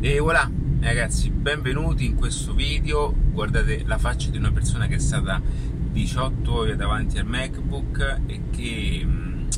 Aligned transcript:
E 0.00 0.20
voilà, 0.20 0.48
ragazzi, 0.78 1.28
benvenuti 1.28 2.06
in 2.06 2.14
questo 2.14 2.54
video. 2.54 3.12
Guardate 3.12 3.82
la 3.84 3.98
faccia 3.98 4.30
di 4.30 4.36
una 4.36 4.52
persona 4.52 4.86
che 4.86 4.94
è 4.94 4.98
stata 5.00 5.42
18 5.42 6.52
ore 6.52 6.76
davanti 6.76 7.18
al 7.18 7.26
MacBook 7.26 8.20
e 8.26 8.42
che 8.50 9.02
mm, 9.04 9.48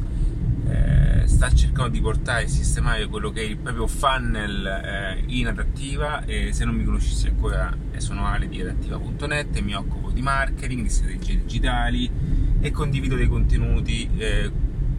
eh, 0.67 1.25
sta 1.27 1.53
cercando 1.53 1.91
di 1.91 2.01
portare 2.01 2.45
e 2.45 2.49
sistemare 2.49 3.07
quello 3.09 3.31
che 3.31 3.43
è 3.43 3.45
il 3.45 3.59
proprio 3.59 3.87
funnel 3.87 4.65
eh, 4.65 5.25
in 5.27 5.47
adattiva. 5.47 6.25
E 6.25 6.55
se 6.55 6.65
non 6.65 6.75
mi 6.75 6.85
conoscessi 6.85 7.27
ancora, 7.29 7.77
sono 7.99 8.25
Ale 8.25 8.49
di 8.49 8.63
adattiva.net 8.63 9.57
e 9.57 9.61
mi 9.61 9.75
occupo 9.75 10.09
di 10.09 10.23
marketing, 10.23 10.85
di 10.85 10.89
strategie 10.89 11.37
digitali 11.37 12.11
e 12.61 12.71
condivido 12.71 13.15
dei 13.15 13.29
contenuti 13.29 14.09
eh, 14.17 14.51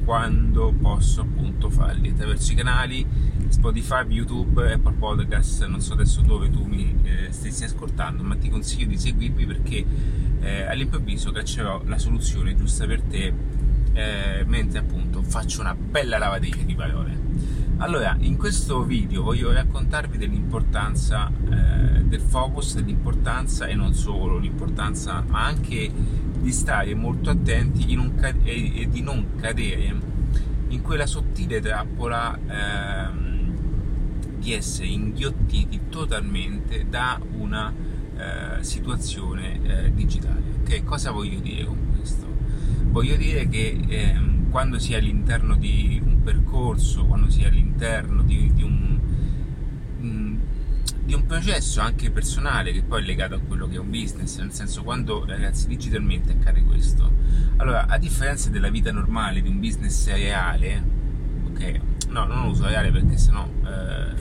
quando 0.03 0.73
posso 0.79 1.21
appunto 1.21 1.69
farli 1.69 2.09
attraverso 2.09 2.51
i 2.51 2.55
canali 2.55 3.05
Spotify, 3.49 4.05
YouTube, 4.07 4.71
Apple 4.71 4.93
Podcast, 4.93 5.65
non 5.65 5.81
so 5.81 5.93
adesso 5.93 6.21
dove 6.21 6.49
tu 6.49 6.65
mi 6.65 6.95
eh, 7.03 7.31
stessi 7.31 7.65
ascoltando, 7.65 8.23
ma 8.23 8.35
ti 8.35 8.49
consiglio 8.49 8.87
di 8.87 8.97
seguirmi 8.97 9.45
perché 9.45 9.85
eh, 10.39 10.63
all'improvviso 10.63 11.31
caccerò 11.31 11.81
la 11.85 11.97
soluzione 11.97 12.55
giusta 12.55 12.85
per 12.85 13.01
te 13.01 13.33
eh, 13.93 14.43
mentre 14.45 14.79
appunto 14.79 15.21
faccio 15.21 15.61
una 15.61 15.75
bella 15.75 16.17
lavatrice 16.17 16.65
di 16.65 16.75
parole. 16.75 17.30
Allora, 17.81 18.15
in 18.19 18.37
questo 18.37 18.83
video 18.83 19.23
voglio 19.23 19.51
raccontarvi 19.51 20.19
dell'importanza 20.19 21.31
eh, 21.49 22.03
del 22.03 22.21
focus, 22.21 22.75
dell'importanza 22.75 23.65
e 23.65 23.73
non 23.73 23.95
solo 23.95 24.37
l'importanza, 24.37 25.23
ma 25.27 25.45
anche 25.45 25.91
di 26.39 26.51
stare 26.51 26.93
molto 26.93 27.31
attenti 27.31 27.83
ca- 28.19 28.35
e, 28.43 28.81
e, 28.81 28.87
di 28.87 29.01
non 29.01 29.29
cadere 29.35 29.95
in 30.67 30.81
quella 30.83 31.07
sottile 31.07 31.59
trappola 31.59 32.37
ehm, 32.47 33.55
di 34.37 34.53
essere 34.53 34.87
inghiottiti 34.87 35.81
totalmente 35.89 36.85
da 36.87 37.19
una 37.35 37.73
eh, 38.15 38.63
situazione 38.63 39.59
eh, 39.63 39.91
digitale. 39.91 40.43
Okay? 40.61 40.83
Cosa 40.83 41.09
voglio 41.09 41.39
dire 41.39 41.65
con 41.65 41.77
questo? 41.97 42.27
Voglio 42.91 43.15
dire 43.15 43.49
che 43.49 43.75
ehm, 43.87 44.30
quando 44.51 44.77
si 44.77 44.93
è 44.93 44.97
all'interno 44.97 45.55
di 45.55 45.99
un 46.03 46.21
percorso, 46.21 47.05
quando 47.05 47.29
si 47.29 47.41
è 47.41 47.47
all'interno 47.47 48.21
di, 48.21 48.51
di 48.53 48.63
un 48.63 48.99
di 51.11 51.17
un 51.17 51.25
processo 51.25 51.81
anche 51.81 52.09
personale 52.09 52.71
che 52.71 52.83
poi 52.83 53.01
è 53.01 53.05
legato 53.05 53.35
a 53.35 53.39
quello 53.39 53.67
che 53.67 53.75
è 53.75 53.79
un 53.79 53.89
business, 53.89 54.37
nel 54.37 54.53
senso 54.53 54.81
quando 54.81 55.25
ragazzi 55.25 55.67
digitalmente 55.67 56.31
accade 56.31 56.63
questo. 56.63 57.11
Allora, 57.57 57.87
a 57.87 57.97
differenza 57.97 58.49
della 58.49 58.69
vita 58.69 58.93
normale 58.93 59.41
di 59.41 59.49
un 59.49 59.59
business 59.59 60.07
reale, 60.07 60.81
ok, 61.47 61.79
no, 62.07 62.25
non 62.25 62.45
uso 62.45 62.65
reale 62.65 62.91
perché 62.91 63.17
sennò 63.17 63.45
eh, 63.45 64.13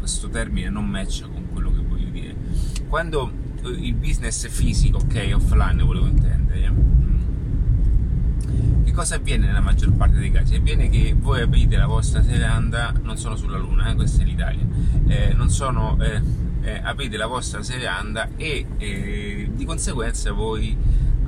questo 0.00 0.28
termine 0.30 0.68
non 0.68 0.86
matcha 0.86 1.28
con 1.28 1.46
quello 1.52 1.70
che 1.72 1.80
voglio 1.80 2.08
dire. 2.08 2.34
Quando 2.88 3.30
il 3.62 3.94
business 3.94 4.48
fisico, 4.48 4.98
ok, 4.98 5.30
offline 5.34 5.80
volevo 5.84 6.08
intendere, 6.08 6.68
mm, 6.68 7.20
che 8.92 8.98
cosa 8.98 9.14
avviene 9.14 9.46
nella 9.46 9.60
maggior 9.60 9.90
parte 9.92 10.18
dei 10.18 10.30
casi? 10.30 10.56
Avviene 10.56 10.90
che 10.90 11.16
voi 11.18 11.40
aprite 11.40 11.76
la 11.76 11.86
vostra 11.86 12.22
seranda, 12.22 12.92
non 13.02 13.16
sono 13.16 13.36
sulla 13.36 13.56
Luna, 13.56 13.88
eh, 13.90 13.94
questa 13.94 14.22
è 14.22 14.26
l'Italia, 14.26 14.66
eh, 15.06 15.32
non 15.32 15.48
sono, 15.48 15.96
eh, 15.98 16.20
eh, 16.60 16.80
aprite 16.84 17.16
la 17.16 17.26
vostra 17.26 17.62
seranda 17.62 18.28
e 18.36 18.66
eh, 18.76 19.50
di 19.50 19.64
conseguenza 19.64 20.32
voi 20.32 20.76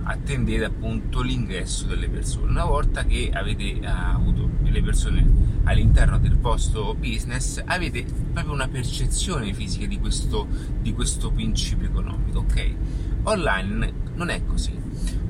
attendete 0.02 0.64
appunto 0.66 1.22
l'ingresso 1.22 1.86
delle 1.86 2.10
persone. 2.10 2.50
Una 2.50 2.66
volta 2.66 3.04
che 3.06 3.30
avete 3.32 3.80
avuto 3.82 4.50
le 4.62 4.82
persone 4.82 5.26
all'interno 5.64 6.18
del 6.18 6.36
vostro 6.36 6.94
business, 6.94 7.62
avete 7.64 8.04
proprio 8.30 8.52
una 8.52 8.68
percezione 8.68 9.54
fisica 9.54 9.86
di 9.86 9.98
questo, 9.98 10.46
di 10.82 10.92
questo 10.92 11.30
principio 11.30 11.86
economico, 11.86 12.40
ok? 12.40 12.74
Online 13.22 13.92
non 14.16 14.28
è 14.28 14.44
così. 14.44 14.83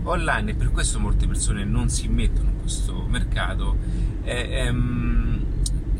Online, 0.05 0.50
e 0.50 0.55
per 0.55 0.70
questo 0.70 1.00
molte 1.00 1.27
persone 1.27 1.65
non 1.65 1.88
si 1.88 2.09
mettono 2.09 2.50
in 2.50 2.60
questo 2.60 3.06
mercato, 3.09 3.76
eh, 4.22 4.48
ehm, 4.50 5.44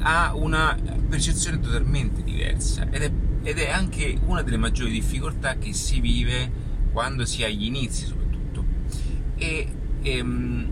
ha 0.01 0.35
una 0.35 0.77
percezione 1.09 1.59
totalmente 1.61 2.23
diversa 2.23 2.87
ed 2.91 3.03
è, 3.03 3.11
ed 3.43 3.59
è, 3.59 3.71
anche 3.71 4.19
una 4.27 4.43
delle 4.43 4.59
maggiori 4.59 4.91
difficoltà 4.91 5.57
che 5.57 5.73
si 5.73 6.01
vive 6.01 6.51
quando 6.93 7.25
si 7.25 7.43
ha 7.45 7.49
gli 7.49 7.65
inizi 7.65 8.05
soprattutto. 8.05 8.65
E, 9.37 9.69
e, 10.03 10.23
mm, 10.23 10.65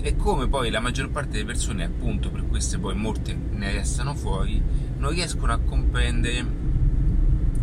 e 0.00 0.16
come 0.16 0.48
poi 0.48 0.70
la 0.70 0.80
maggior 0.80 1.10
parte 1.10 1.32
delle 1.32 1.44
persone 1.44 1.84
appunto 1.84 2.30
per 2.30 2.46
queste 2.46 2.78
poi 2.78 2.94
molte 2.94 3.36
ne 3.52 3.72
restano 3.72 4.14
fuori 4.14 4.62
non 4.98 5.10
riescono 5.10 5.52
a 5.52 5.58
comprendere 5.58 6.46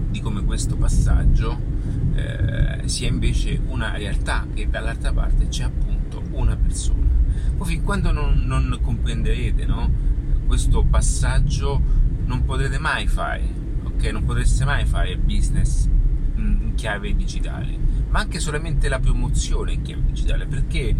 di 0.09 0.19
come 0.19 0.43
questo 0.43 0.75
passaggio 0.75 1.72
eh, 2.15 2.81
sia 2.85 3.07
invece 3.07 3.59
una 3.67 3.95
realtà 3.95 4.45
e 4.53 4.67
dall'altra 4.67 5.11
parte 5.11 5.47
c'è 5.47 5.63
appunto 5.63 6.21
una 6.31 6.55
persona 6.55 7.03
poi 7.57 7.67
fin 7.67 7.83
quando 7.83 8.11
non, 8.11 8.43
non 8.45 8.77
comprenderete 8.81 9.65
no, 9.65 9.89
questo 10.45 10.83
passaggio 10.83 11.81
non 12.25 12.45
potrete 12.45 12.79
mai 12.79 13.07
fare, 13.07 13.43
ok? 13.83 14.03
Non 14.11 14.23
potreste 14.23 14.65
mai 14.65 14.85
fare 14.85 15.17
business 15.17 15.87
in 16.35 16.73
chiave 16.75 17.15
digitale, 17.15 17.77
ma 18.09 18.19
anche 18.19 18.39
solamente 18.39 18.87
la 18.89 18.99
promozione 18.99 19.73
in 19.73 19.81
chiave 19.81 20.03
digitale, 20.05 20.45
perché, 20.45 20.95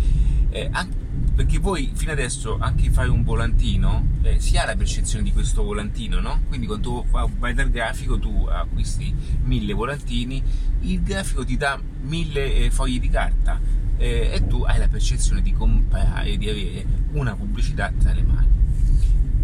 eh, 0.49 0.69
anche, 0.71 0.95
perché 1.35 1.57
voi 1.57 1.91
fino 1.95 2.11
adesso 2.11 2.57
anche 2.59 2.91
fare 2.91 3.09
un 3.09 3.23
volantino 3.23 4.07
eh, 4.21 4.39
si 4.39 4.55
ha 4.57 4.65
la 4.65 4.75
percezione 4.75 5.23
di 5.23 5.31
questo 5.31 5.63
volantino, 5.63 6.19
no? 6.19 6.41
Quindi 6.47 6.67
quando 6.67 7.05
vai 7.39 7.53
dal 7.53 7.69
grafico 7.69 8.19
tu 8.19 8.47
acquisti 8.49 9.13
mille 9.43 9.73
volantini, 9.73 10.41
il 10.81 11.01
grafico 11.01 11.43
ti 11.43 11.57
dà 11.57 11.79
mille 12.01 12.55
eh, 12.55 12.69
fogli 12.69 12.99
di 12.99 13.09
carta 13.09 13.59
eh, 13.97 14.31
e 14.33 14.47
tu 14.47 14.61
hai 14.63 14.77
la 14.77 14.87
percezione 14.87 15.41
di 15.41 15.53
comprare, 15.53 16.37
di 16.37 16.49
avere 16.49 16.85
una 17.13 17.35
pubblicità 17.35 17.91
tra 17.97 18.13
le 18.13 18.21
mani. 18.21 18.51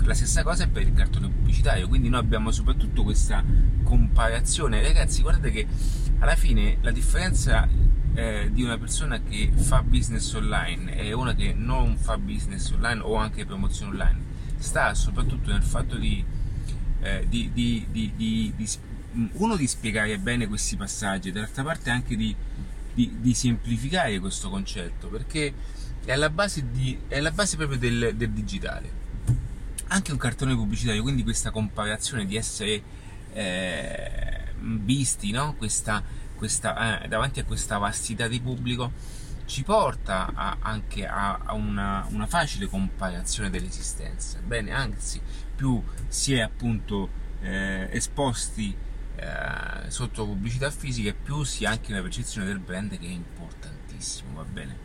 La 0.03 0.13
stessa 0.13 0.43
cosa 0.43 0.63
è 0.63 0.67
per 0.67 0.83
il 0.83 0.93
cartone 0.93 1.27
pubblicitario, 1.27 1.87
quindi 1.87 2.09
noi 2.09 2.19
abbiamo 2.19 2.51
soprattutto 2.51 3.03
questa 3.03 3.43
comparazione. 3.83 4.81
Ragazzi, 4.81 5.21
guardate 5.21 5.51
che 5.51 5.67
alla 6.19 6.35
fine 6.35 6.77
la 6.81 6.91
differenza 6.91 7.67
eh, 8.19 8.49
di 8.51 8.63
una 8.63 8.77
persona 8.77 9.21
che 9.21 9.49
fa 9.55 9.81
business 9.81 10.33
online 10.33 10.97
e 10.97 11.13
una 11.13 11.33
che 11.33 11.53
non 11.53 11.95
fa 11.95 12.17
business 12.17 12.69
online 12.71 12.99
o 13.01 13.15
anche 13.15 13.45
promozione 13.45 13.91
online 13.91 14.19
sta 14.57 14.93
soprattutto 14.93 15.51
nel 15.51 15.63
fatto 15.63 15.95
di, 15.95 16.23
eh, 16.99 17.25
di, 17.29 17.49
di, 17.53 17.87
di 17.89 18.53
uno 19.33 19.55
di 19.55 19.65
spiegare 19.67 20.17
bene 20.19 20.47
questi 20.47 20.75
passaggi, 20.75 21.31
dall'altra 21.31 21.63
parte 21.63 21.89
anche 21.89 22.17
di 22.17 23.33
semplificare 23.33 24.19
questo 24.19 24.49
concetto 24.49 25.07
perché 25.07 25.53
è 26.03 26.11
alla 26.11 26.29
base, 26.29 26.65
è 27.07 27.19
alla 27.19 27.31
base 27.31 27.55
proprio 27.55 27.77
del, 27.77 28.15
del, 28.15 28.31
digitale. 28.31 28.97
Anche 29.87 30.11
un 30.11 30.17
cartone 30.17 30.55
pubblicitario, 30.55 31.01
quindi 31.01 31.23
questa 31.23 31.51
comparazione 31.51 32.25
di 32.25 32.35
essere 32.35 32.81
eh, 33.31 34.43
visti 34.59 35.31
no? 35.31 35.55
questa, 35.55 36.03
questa, 36.39 37.01
eh, 37.03 37.07
davanti 37.09 37.41
a 37.41 37.43
questa 37.43 37.77
vastità 37.77 38.29
di 38.29 38.39
pubblico 38.39 38.93
ci 39.45 39.63
porta 39.63 40.31
a, 40.33 40.57
anche 40.61 41.05
a, 41.05 41.39
a 41.43 41.53
una, 41.53 42.07
una, 42.11 42.27
facile 42.27 42.67
comparazione 42.67 43.49
dell'esistenza. 43.49 44.39
Bene, 44.39 44.71
anzi, 44.71 45.19
più 45.55 45.83
si 46.07 46.33
è 46.35 46.39
appunto 46.39 47.09
eh, 47.41 47.89
esposti 47.91 48.73
eh, 49.15 49.89
sotto 49.89 50.25
pubblicità 50.25 50.71
fisica 50.71 51.13
più 51.13 51.43
si 51.43 51.65
ha 51.65 51.71
anche 51.71 51.91
una 51.91 52.01
percezione 52.01 52.47
del 52.47 52.59
brand 52.59 52.97
che 52.97 53.05
è 53.05 53.11
importantissimo, 53.11 54.35
va 54.35 54.43
bene? 54.43 54.77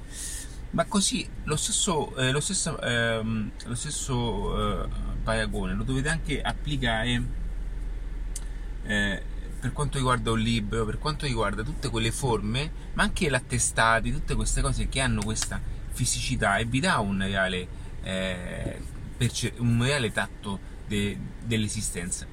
Ma 0.71 0.87
così 0.87 1.29
lo 1.45 1.55
stesso, 1.55 2.17
eh, 2.17 2.33
lo 2.33 2.41
stesso, 2.41 2.81
ehm, 2.81 3.53
lo 3.67 3.75
stesso 3.77 4.83
eh, 4.83 4.89
paragone 5.23 5.75
lo 5.75 5.85
dovete 5.85 6.09
anche 6.09 6.43
applicare 6.43 7.23
eh, 8.83 9.23
per 9.65 9.73
quanto 9.73 9.97
riguarda 9.97 10.31
un 10.31 10.41
libro, 10.41 10.85
per 10.85 10.99
quanto 10.99 11.25
riguarda 11.25 11.63
tutte 11.63 11.89
quelle 11.89 12.13
forme, 12.13 12.71
ma 12.93 13.03
anche 13.03 13.31
l'attestati, 13.31 14.13
tutte 14.13 14.35
queste 14.35 14.61
cose 14.61 14.91
che 14.91 15.01
hanno 15.01 15.23
questa 15.23 15.59
fisicità 15.91 16.59
e 16.59 16.67
vi 16.67 16.81
dà 16.81 16.99
un 16.99 17.19
reale, 17.19 17.67
eh, 18.03 18.79
un 19.57 19.83
reale 19.83 20.13
tatto 20.13 20.61
de- 20.87 21.19
dell'esistenza. 21.43 22.27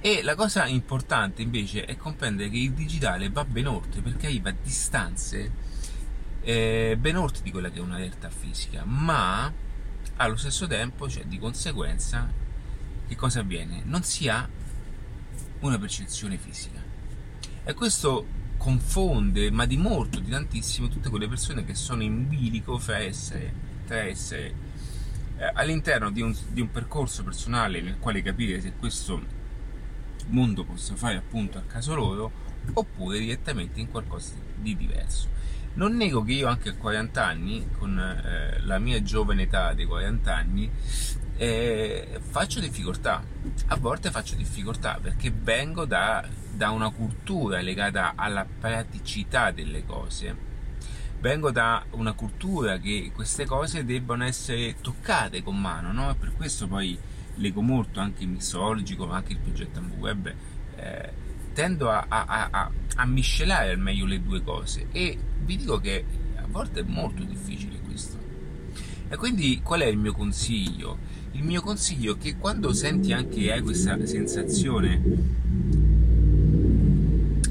E 0.00 0.22
la 0.24 0.34
cosa 0.34 0.66
importante 0.66 1.40
invece 1.40 1.84
è 1.84 1.96
comprendere 1.96 2.50
che 2.50 2.58
il 2.58 2.72
digitale 2.72 3.30
va 3.30 3.44
ben 3.44 3.68
oltre 3.68 4.00
perché 4.00 4.26
arriva 4.26 4.50
a 4.50 4.54
distanze 4.60 5.52
eh, 6.40 6.96
ben 6.98 7.16
oltre 7.16 7.44
di 7.44 7.52
quella 7.52 7.70
che 7.70 7.78
è 7.78 7.80
una 7.80 7.96
realtà 7.96 8.28
fisica, 8.28 8.82
ma 8.84 9.52
allo 10.16 10.36
stesso 10.36 10.66
tempo, 10.66 11.08
cioè 11.08 11.26
di 11.26 11.38
conseguenza, 11.38 12.28
che 13.06 13.14
cosa 13.14 13.38
avviene? 13.38 13.82
Non 13.84 14.02
si 14.02 14.28
ha 14.28 14.48
una 15.66 15.78
percezione 15.78 16.36
fisica. 16.36 16.82
E 17.64 17.74
questo 17.74 18.26
confonde, 18.58 19.50
ma 19.50 19.66
di 19.66 19.76
molto, 19.76 20.20
di 20.20 20.30
tantissimo, 20.30 20.88
tutte 20.88 21.08
quelle 21.08 21.28
persone 21.28 21.64
che 21.64 21.74
sono 21.74 22.02
in 22.02 22.28
bilico 22.28 22.78
fra 22.78 22.98
essere, 22.98 23.52
tra 23.86 24.02
essere 24.02 24.54
eh, 25.38 25.50
all'interno 25.54 26.10
di 26.10 26.20
un, 26.20 26.34
di 26.48 26.60
un 26.60 26.70
percorso 26.70 27.24
personale 27.24 27.80
nel 27.80 27.98
quale 27.98 28.22
capire 28.22 28.60
se 28.60 28.74
questo 28.78 29.42
mondo 30.28 30.64
possa 30.64 30.94
fare 30.96 31.16
appunto 31.16 31.58
a 31.58 31.62
caso 31.62 31.94
loro 31.94 32.30
oppure 32.72 33.18
direttamente 33.18 33.80
in 33.80 33.90
qualcosa 33.90 34.34
di 34.56 34.76
diverso. 34.76 35.28
Non 35.74 35.96
nego 35.96 36.22
che 36.22 36.32
io 36.32 36.46
anche 36.46 36.68
a 36.68 36.74
40 36.76 37.24
anni, 37.24 37.66
con 37.76 37.98
eh, 37.98 38.60
la 38.60 38.78
mia 38.78 39.02
giovane 39.02 39.42
età 39.42 39.72
dei 39.72 39.86
40 39.86 40.34
anni, 40.34 40.70
eh, 41.36 42.20
faccio 42.20 42.60
difficoltà. 42.60 43.22
A 43.66 43.76
volte 43.76 44.10
faccio 44.10 44.34
difficoltà 44.34 44.98
perché 45.00 45.30
vengo 45.30 45.84
da, 45.84 46.26
da 46.52 46.70
una 46.70 46.90
cultura 46.90 47.60
legata 47.60 48.12
alla 48.16 48.44
praticità 48.44 49.50
delle 49.50 49.84
cose. 49.84 50.52
Vengo 51.20 51.50
da 51.50 51.84
una 51.92 52.12
cultura 52.12 52.78
che 52.78 53.10
queste 53.14 53.46
cose 53.46 53.84
debbano 53.84 54.24
essere 54.24 54.76
toccate 54.80 55.42
con 55.42 55.58
mano, 55.58 55.92
no? 55.92 56.14
Per 56.14 56.34
questo 56.36 56.66
poi 56.66 56.98
leggo 57.36 57.62
molto 57.62 58.00
anche 58.00 58.24
il 58.24 58.28
mixologico, 58.28 59.06
ma 59.06 59.16
anche 59.16 59.32
il 59.32 59.38
progetto 59.38 59.80
Web. 59.98 60.34
Eh, 60.76 61.22
tendo 61.54 61.88
a, 61.88 62.04
a, 62.08 62.48
a, 62.50 62.70
a 62.96 63.06
miscelare 63.06 63.70
al 63.70 63.78
meglio 63.78 64.06
le 64.06 64.20
due 64.20 64.42
cose 64.42 64.88
e 64.90 65.16
vi 65.44 65.56
dico 65.56 65.78
che 65.78 66.04
a 66.36 66.46
volte 66.48 66.80
è 66.80 66.84
molto 66.84 67.22
difficile 67.22 67.78
questo. 67.80 68.18
E 69.08 69.16
quindi 69.16 69.60
qual 69.62 69.80
è 69.80 69.86
il 69.86 69.96
mio 69.96 70.12
consiglio? 70.12 70.98
Il 71.34 71.42
mio 71.42 71.60
consiglio 71.62 72.14
è 72.14 72.18
che 72.18 72.36
quando 72.36 72.72
senti 72.72 73.12
anche 73.12 73.52
hai 73.52 73.60
questa 73.60 73.98
sensazione 74.06 75.02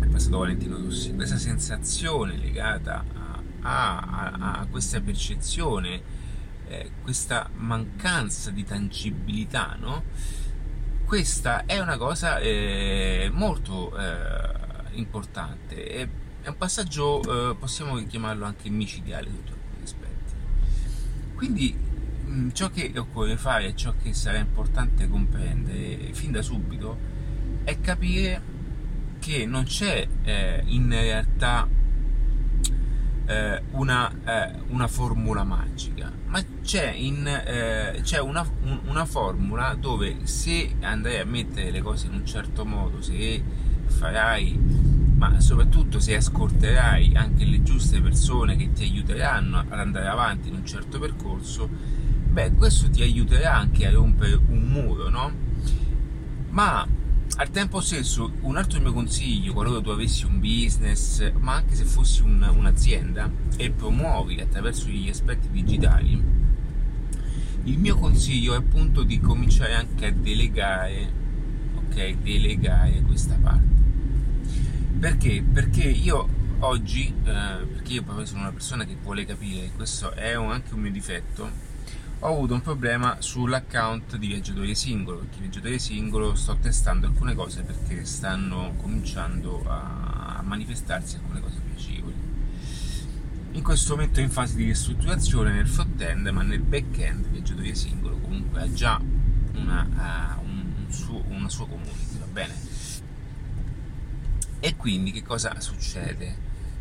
è 0.01 0.05
passato 0.07 0.37
Valentino 0.37 0.77
Rossi, 0.77 1.13
questa 1.13 1.37
sensazione 1.37 2.37
legata 2.37 3.03
a, 3.13 3.99
a, 3.99 4.59
a 4.59 4.67
questa 4.71 5.01
percezione, 5.01 6.01
eh, 6.69 6.91
questa 7.01 7.49
mancanza 7.55 8.51
di 8.51 8.63
tangibilità, 8.63 9.75
no? 9.77 10.03
questa 11.05 11.65
è 11.65 11.77
una 11.79 11.97
cosa 11.97 12.39
eh, 12.39 13.29
molto 13.33 13.97
eh, 13.97 14.93
importante, 14.93 15.85
è, 15.87 16.07
è, 16.41 16.47
un 16.47 16.57
passaggio, 16.57 17.51
eh, 17.51 17.55
possiamo 17.55 18.01
chiamarlo 18.05 18.45
anche 18.45 18.69
micidiale 18.69 19.29
sotto 19.29 19.51
alcuni 19.51 19.83
aspetti. 19.83 20.33
Quindi 21.35 21.91
ciò 22.53 22.69
che 22.69 22.91
occorre 22.95 23.37
fare, 23.37 23.75
ciò 23.75 23.93
che 24.01 24.13
sarà 24.13 24.37
importante 24.37 25.07
comprendere 25.07 26.13
fin 26.13 26.31
da 26.31 26.41
subito, 26.41 26.97
è 27.63 27.79
capire 27.79 28.51
che 29.19 29.45
non 29.45 29.63
c'è 29.63 30.05
eh, 30.23 30.63
in 30.65 30.89
realtà 30.89 31.67
eh, 33.25 33.61
una, 33.71 34.11
eh, 34.25 34.59
una, 34.67 34.87
formula 34.87 35.43
magica, 35.43 36.11
ma 36.25 36.43
c'è, 36.61 36.91
in, 36.91 37.25
eh, 37.25 38.01
c'è 38.01 38.19
una, 38.19 38.45
un, 38.63 38.81
una, 38.85 39.05
formula 39.05 39.75
dove 39.75 40.25
se 40.25 40.75
andrai 40.81 41.19
a 41.19 41.25
mettere 41.25 41.71
le 41.71 41.81
cose 41.81 42.07
in 42.07 42.13
un 42.15 42.25
certo 42.25 42.65
modo, 42.65 43.01
se 43.01 43.41
farai, 43.85 44.59
ma 45.15 45.39
soprattutto 45.39 45.99
se 45.99 46.15
ascolterai 46.15 47.13
anche 47.15 47.45
le 47.45 47.63
giuste 47.63 48.01
persone 48.01 48.57
che 48.57 48.73
ti 48.73 48.83
aiuteranno 48.83 49.59
ad 49.59 49.79
andare 49.79 50.07
avanti 50.07 50.49
in 50.49 50.55
un 50.55 50.65
certo 50.65 50.99
percorso, 50.99 51.69
beh, 52.33 52.53
questo 52.53 52.89
ti 52.89 53.03
aiuterà 53.03 53.55
anche 53.55 53.85
a 53.85 53.91
rompere 53.91 54.33
un 54.33 54.61
muro, 54.63 55.07
no? 55.07 55.31
Ma 56.49 56.85
al 57.35 57.49
tempo 57.51 57.79
stesso, 57.79 58.31
un 58.41 58.57
altro 58.57 58.79
mio 58.79 58.91
consiglio, 58.91 59.53
qualora 59.53 59.81
tu 59.81 59.89
avessi 59.89 60.25
un 60.25 60.39
business, 60.39 61.31
ma 61.33 61.53
anche 61.53 61.75
se 61.75 61.85
fossi 61.85 62.23
un, 62.23 62.41
un'azienda 62.41 63.31
e 63.55 63.69
promuovi 63.69 64.41
attraverso 64.41 64.87
gli 64.87 65.09
aspetti 65.09 65.47
digitali, 65.51 66.21
il 67.65 67.77
mio 67.77 67.97
consiglio 67.97 68.53
è 68.53 68.57
appunto 68.57 69.03
di 69.03 69.19
cominciare 69.19 69.75
anche 69.75 70.07
a 70.07 70.11
delegare, 70.11 71.11
ok? 71.75 72.15
Delegare 72.17 73.03
questa 73.05 73.37
parte. 73.39 73.81
Perché? 74.99 75.43
Perché 75.43 75.83
io 75.83 76.27
oggi, 76.59 77.07
eh, 77.07 77.65
perché 77.73 77.93
io 77.93 78.03
proprio 78.03 78.25
sono 78.25 78.41
una 78.41 78.51
persona 78.51 78.85
che 78.85 78.97
vuole 79.01 79.23
capire, 79.23 79.69
questo 79.75 80.13
è 80.13 80.33
anche 80.33 80.73
un 80.73 80.79
mio 80.79 80.91
difetto, 80.91 81.71
ho 82.25 82.35
avuto 82.35 82.53
un 82.53 82.61
problema 82.61 83.17
sull'account 83.19 84.15
di 84.15 84.27
viaggiatore 84.27 84.73
singolo 84.75 85.19
perché 85.19 85.39
viaggiatore 85.39 85.77
singolo 85.77 86.35
sto 86.35 86.55
testando 86.55 87.07
alcune 87.07 87.35
cose 87.35 87.63
perché 87.63 88.05
stanno 88.05 88.75
cominciando 88.77 89.61
a 89.67 90.41
manifestarsi 90.41 91.17
alcune 91.17 91.41
cose 91.41 91.59
piacevoli. 91.59 92.15
In 93.51 93.61
questo 93.61 93.95
momento 93.95 94.21
è 94.21 94.23
in 94.23 94.29
fase 94.29 94.55
di 94.55 94.63
ristrutturazione 94.63 95.51
nel 95.51 95.67
front-end 95.67 96.25
ma 96.27 96.43
nel 96.43 96.61
back-end 96.61 97.27
viaggiatore 97.27 97.75
singolo 97.75 98.15
comunque 98.19 98.61
ha 98.61 98.71
già 98.71 99.01
una, 99.55 100.37
uh, 100.39 100.45
un, 100.45 100.73
un 100.85 100.93
suo, 100.93 101.25
una 101.27 101.49
sua 101.49 101.67
community 101.67 102.19
va 102.19 102.25
bene? 102.31 102.53
E 104.61 104.77
quindi 104.77 105.11
che 105.11 105.23
cosa 105.23 105.59
succede? 105.59 106.37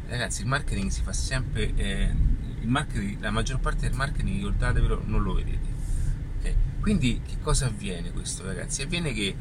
Ragazzi 0.07 0.43
il 0.43 0.47
marketing 0.47 0.89
si 0.89 1.03
fa 1.03 1.13
sempre 1.13 1.75
eh, 1.75 2.15
la 3.21 3.31
maggior 3.31 3.61
parte 3.61 3.89
del 3.89 3.97
marketing, 3.97 4.37
ricordatevelo, 4.37 5.03
non 5.07 5.23
lo 5.23 5.35
vedete. 5.35 5.69
Okay? 6.39 6.55
Quindi 6.81 7.21
che 7.25 7.39
cosa 7.41 7.67
avviene 7.67 8.11
questo 8.13 8.45
ragazzi? 8.45 8.83
Avviene 8.83 9.13
che 9.13 9.35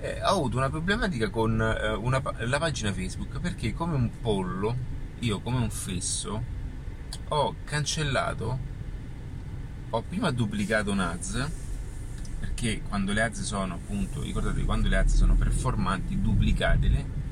eh, 0.00 0.22
ho 0.22 0.36
avuto 0.36 0.56
una 0.56 0.70
problematica 0.70 1.30
con 1.30 1.60
eh, 1.60 1.88
una, 1.94 2.22
la 2.40 2.58
pagina 2.58 2.92
Facebook 2.92 3.40
perché 3.40 3.72
come 3.72 3.94
un 3.94 4.10
pollo, 4.20 4.76
io 5.20 5.40
come 5.40 5.58
un 5.58 5.70
fesso, 5.70 6.42
ho 7.28 7.54
cancellato, 7.64 8.58
ho 9.90 10.02
prima 10.02 10.30
duplicato 10.30 10.90
un 10.90 11.00
ads 11.00 11.50
perché 12.40 12.82
quando 12.82 13.12
le 13.12 13.22
ads 13.22 13.40
sono 13.42 13.74
appunto, 13.74 14.22
ricordate 14.22 14.64
quando 14.64 14.88
le 14.88 14.98
ads 14.98 15.14
sono 15.14 15.34
performanti, 15.34 16.20
duplicatele 16.20 17.22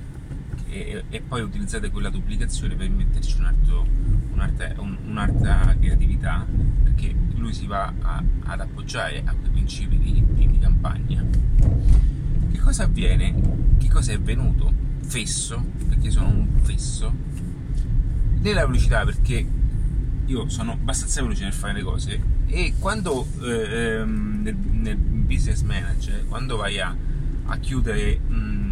e, 0.73 1.05
e, 1.11 1.21
poi 1.21 1.43
utilizzate 1.43 1.91
quella 1.91 2.09
duplicazione 2.09 2.75
per 2.75 2.89
metterci 2.89 3.37
un 3.39 3.45
altro, 3.45 3.87
un'altra, 4.33 4.73
un, 4.79 4.97
un'altra, 5.07 5.77
creatività 5.79 6.47
perché 6.83 7.15
lui 7.35 7.53
si 7.53 7.67
va 7.67 7.93
a, 8.01 8.23
ad 8.45 8.61
appoggiare 8.61 9.23
a 9.25 9.35
quei 9.35 9.51
principi 9.51 9.99
di, 9.99 10.25
di, 10.33 10.51
di, 10.51 10.59
campagna 10.59 11.23
che 12.51 12.59
cosa 12.59 12.85
avviene? 12.85 13.35
che 13.79 13.89
cosa 13.89 14.13
è 14.13 14.19
venuto? 14.19 14.73
fesso 15.03 15.63
perché 15.89 16.11
sono 16.11 16.29
un 16.29 16.49
fesso 16.63 17.13
nella 18.41 18.65
velocità 18.65 19.05
perché 19.05 19.47
io 20.25 20.49
sono 20.49 20.73
abbastanza 20.73 21.21
veloce 21.21 21.43
nel 21.45 21.53
fare 21.53 21.75
le 21.75 21.83
cose 21.83 22.23
e 22.47 22.75
quando 22.79 23.27
eh, 23.43 23.99
ehm, 23.99 24.41
nel, 24.43 24.57
nel, 24.57 24.97
business 24.97 25.63
manager 25.63 26.27
quando 26.27 26.57
vai 26.57 26.79
a, 26.79 26.95
a 27.45 27.57
chiudere 27.59 28.19
mh, 28.19 28.72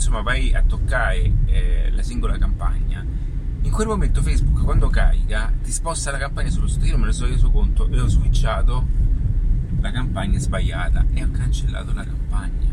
insomma 0.00 0.22
vai 0.22 0.54
a 0.54 0.62
toccare 0.62 1.30
eh, 1.44 1.90
la 1.92 2.02
singola 2.02 2.38
campagna, 2.38 3.04
in 3.60 3.70
quel 3.70 3.86
momento 3.86 4.22
Facebook 4.22 4.64
quando 4.64 4.88
carica 4.88 5.52
ti 5.62 5.70
sposta 5.70 6.10
la 6.10 6.16
campagna 6.16 6.48
sullo 6.48 6.68
io 6.80 6.96
me 6.96 7.04
ne 7.04 7.12
sono 7.12 7.28
reso 7.28 7.50
conto 7.50 7.86
e 7.86 8.00
ho 8.00 8.08
switchato 8.08 8.86
la 9.78 9.90
campagna 9.90 10.38
sbagliata 10.38 11.04
e 11.12 11.22
ho 11.22 11.30
cancellato 11.30 11.92
la 11.92 12.04
campagna. 12.04 12.68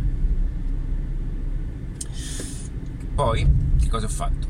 Poi, 3.14 3.48
che 3.78 3.90
cosa 3.90 4.06
ho 4.06 4.10
fatto? 4.10 4.48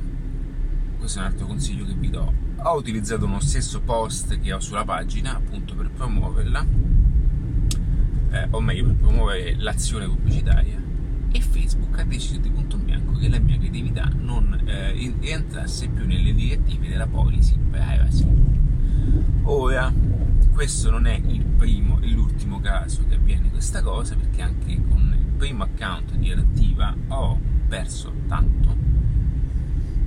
Questo 0.99 1.17
è 1.17 1.21
un 1.21 1.27
altro 1.27 1.47
consiglio 1.47 1.85
che 1.85 1.93
vi 1.93 2.09
do. 2.11 2.31
Ho 2.57 2.75
utilizzato 2.75 3.25
uno 3.25 3.39
stesso 3.39 3.81
post 3.81 4.39
che 4.39 4.53
ho 4.53 4.59
sulla 4.59 4.83
pagina 4.85 5.35
appunto 5.35 5.73
per 5.73 5.89
promuoverla, 5.89 6.65
eh, 8.31 8.47
o 8.51 8.61
meglio 8.61 8.85
per 8.85 8.95
promuovere 8.95 9.55
l'azione 9.55 10.05
pubblicitaria 10.05 10.86
e 11.37 11.41
Facebook 11.41 11.99
ha 11.99 12.03
deciso 12.03 12.39
di 12.39 12.49
punto 12.49 12.77
bianco 12.77 13.13
che 13.13 13.29
la 13.29 13.39
mia 13.39 13.57
creatività 13.57 14.09
non 14.15 14.59
eh, 14.65 15.13
entrasse 15.19 15.87
più 15.87 16.05
nelle 16.05 16.33
direttive 16.33 16.89
della 16.89 17.05
policy 17.05 17.55
privacy. 17.69 18.25
Ora, 19.43 19.93
questo 20.51 20.89
non 20.89 21.05
è 21.05 21.13
il 21.13 21.45
primo 21.45 21.99
e 22.01 22.07
l'ultimo 22.07 22.59
caso 22.59 23.05
che 23.07 23.15
avviene 23.15 23.51
questa 23.51 23.83
cosa, 23.83 24.15
perché 24.15 24.41
anche 24.41 24.81
con 24.89 25.15
il 25.15 25.31
primo 25.37 25.63
account 25.63 26.15
di 26.15 26.31
Adattiva 26.31 26.95
ho 27.09 27.39
perso 27.67 28.11
tanto, 28.27 28.75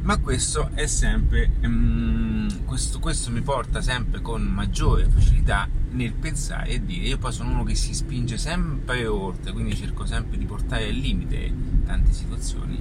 ma 0.02 0.18
questo 0.18 0.70
è 0.74 0.86
sempre, 0.86 1.52
um, 1.62 2.64
questo, 2.64 2.98
questo 2.98 3.30
mi 3.30 3.40
porta 3.40 3.80
sempre 3.80 4.20
con 4.20 4.42
maggiore 4.42 5.04
facilità 5.04 5.68
nel 5.90 6.12
pensare 6.12 6.70
e 6.70 6.84
dire 6.84 7.08
io 7.08 7.18
poi 7.18 7.32
sono 7.32 7.50
uno 7.50 7.64
che 7.64 7.74
si 7.74 7.94
spinge 7.94 8.38
sempre 8.38 9.06
oltre 9.06 9.52
quindi 9.52 9.74
cerco 9.74 10.06
sempre 10.06 10.38
di 10.38 10.44
portare 10.44 10.88
al 10.88 10.94
limite 10.94 11.52
tante 11.84 12.12
situazioni 12.12 12.80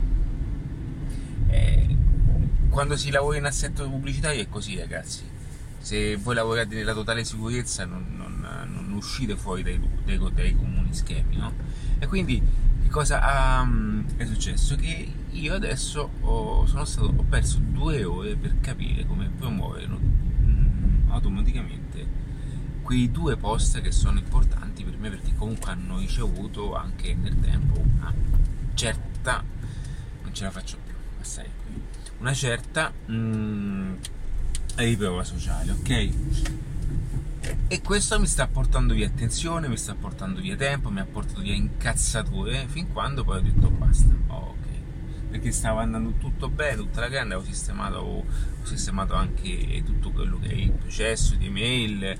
eh, 1.47 1.95
quando 2.69 2.95
si 2.95 3.09
lavora 3.09 3.37
in 3.37 3.45
assetto 3.45 3.89
pubblicitario 3.89 4.41
è 4.41 4.47
così 4.47 4.77
ragazzi 4.77 5.23
se 5.79 6.17
voi 6.17 6.35
lavorate 6.35 6.75
nella 6.75 6.93
totale 6.93 7.23
sicurezza 7.23 7.85
non, 7.85 8.05
non, 8.15 8.45
non 8.71 8.91
uscite 8.91 9.35
fuori 9.35 9.63
dai, 9.63 9.79
dai, 10.05 10.19
dai, 10.33 10.55
comuni 10.55 10.93
schemi 10.93 11.37
no? 11.37 11.53
e 11.97 12.05
quindi 12.05 12.41
che 12.83 12.89
cosa 12.89 13.61
um, 13.63 14.05
è 14.17 14.25
successo? 14.25 14.75
che 14.75 15.11
io 15.31 15.53
adesso 15.53 16.09
ho, 16.21 16.65
stato, 16.85 17.13
ho 17.15 17.25
perso 17.27 17.57
due 17.59 18.03
ore 18.03 18.35
per 18.35 18.59
capire 18.59 19.05
come 19.05 19.31
promuovere 19.35 19.87
um, 19.87 21.05
automaticamente 21.07 22.27
quei 22.89 23.11
due 23.11 23.37
post 23.37 23.81
che 23.81 23.91
sono 23.91 24.17
importanti 24.17 24.83
per 24.83 24.97
me 24.97 25.11
perché 25.11 25.35
comunque 25.35 25.69
hanno 25.69 25.99
ricevuto 25.99 26.73
anche 26.73 27.13
nel 27.13 27.39
tempo 27.39 27.79
una 27.79 28.11
certa 28.73 29.43
non 30.23 30.33
ce 30.33 30.43
la 30.45 30.49
faccio 30.49 30.79
più 30.83 30.95
assai. 31.21 31.45
Una 32.17 32.33
certa 32.33 32.91
mm, 33.11 33.93
riprova 34.77 35.23
sociale 35.23 35.71
ok? 35.73 36.09
E 37.67 37.81
questo 37.83 38.19
mi 38.19 38.25
sta 38.25 38.47
portando 38.47 38.95
via 38.95 39.05
attenzione 39.05 39.67
mi 39.67 39.77
sta 39.77 39.93
portando 39.93 40.41
via 40.41 40.55
tempo 40.55 40.89
mi 40.89 40.99
ha 40.99 41.05
portato 41.05 41.41
via 41.41 41.53
incazzature 41.53 42.65
fin 42.69 42.91
quando 42.91 43.23
poi 43.23 43.37
ho 43.37 43.41
detto 43.41 43.69
basta 43.69 44.07
oh, 44.29 44.55
perché 45.29 45.51
stava 45.51 45.81
andando 45.81 46.13
tutto 46.17 46.49
bene, 46.49 46.77
tutta 46.77 47.01
la 47.01 47.07
grande, 47.07 47.35
avevo 47.35 47.49
sistemato, 47.49 47.97
ho 47.97 48.25
sistemato 48.63 49.13
anche 49.13 49.83
tutto 49.85 50.11
quello 50.11 50.39
che 50.39 50.49
è 50.49 50.53
il 50.53 50.71
processo 50.71 51.35
di 51.35 51.45
email, 51.45 52.03
eh, 52.03 52.17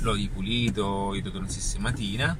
l'ho 0.00 0.14
ripulito, 0.14 0.84
ho 0.84 1.20
dato 1.20 1.38
una 1.38 1.48
sistematina 1.48 2.36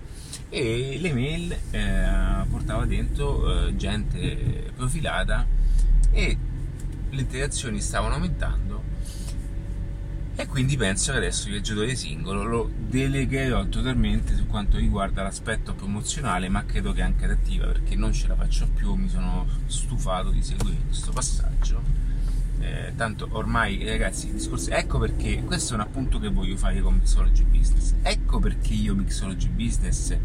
e 0.49 0.99
le 1.01 1.13
mail 1.13 1.57
eh, 1.71 2.45
portava 2.49 2.85
dentro 2.87 3.67
eh, 3.69 3.77
gente 3.77 4.73
profilata 4.75 5.47
e 6.11 6.37
le 7.11 7.21
interazioni 7.21 7.81
stavano 7.81 8.15
aumentando 8.15 8.74
e 10.37 10.47
quindi 10.49 10.77
penso 10.77 11.13
che 11.13 11.19
adesso 11.19 11.47
il 11.47 11.53
viaggiatore 11.53 11.95
singolo 11.95 12.43
lo 12.43 12.71
delegherò 12.77 13.67
totalmente 13.67 14.35
su 14.35 14.47
quanto 14.47 14.79
riguarda 14.79 15.23
l'aspetto 15.23 15.75
promozionale 15.75 16.49
ma 16.49 16.65
credo 16.65 16.93
che 16.93 17.03
anche 17.03 17.25
adattiva 17.25 17.67
perché 17.67 17.95
non 17.95 18.13
ce 18.13 18.27
la 18.27 18.35
faccio 18.35 18.67
più 18.75 18.95
mi 18.95 19.09
sono 19.09 19.47
stufato 19.67 20.31
di 20.31 20.43
seguire 20.43 20.79
questo 20.87 21.13
passaggio. 21.13 22.03
Eh, 22.61 22.95
tanto 22.97 23.29
ormai 23.33 23.85
ragazzi 23.85 24.33
discorsi 24.33 24.71
ecco 24.71 24.99
perché 24.99 25.43
questo 25.45 25.73
è 25.73 25.77
un 25.77 25.83
appunto 25.83 26.19
che 26.19 26.29
voglio 26.29 26.57
fare 26.57 26.81
con 26.81 26.95
Mixology 26.95 27.45
Business. 27.45 27.95
Ecco 28.03 28.41
perché 28.41 28.75
io 28.75 28.95
Mixology 28.95 29.49
Business 29.49 30.17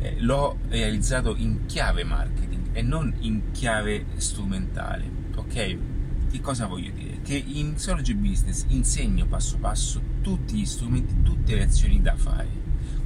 eh, 0.00 0.16
l'ho 0.18 0.58
realizzato 0.68 1.34
in 1.36 1.64
chiave 1.64 2.04
marketing 2.04 2.68
e 2.72 2.82
non 2.82 3.14
in 3.20 3.52
chiave 3.52 4.04
strumentale 4.16 5.24
ok 5.34 5.95
che 6.36 6.42
cosa 6.42 6.66
voglio 6.66 6.90
dire 6.92 7.20
che 7.22 7.34
in 7.34 7.68
Mixology 7.68 8.14
Business 8.14 8.66
insegno 8.68 9.26
passo 9.26 9.56
passo 9.56 10.02
tutti 10.20 10.56
gli 10.56 10.66
strumenti, 10.66 11.22
tutte 11.22 11.54
le 11.54 11.62
azioni 11.62 12.00
da 12.02 12.14
fare, 12.14 12.48